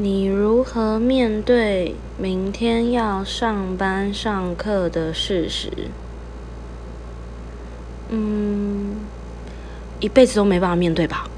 [0.00, 5.72] 你如何面对明天要上班上课的事实？
[8.08, 8.94] 嗯
[9.98, 11.28] 一辈子都没办法面对吧。